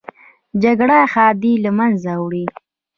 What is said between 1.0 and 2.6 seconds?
ښادي له منځه وړي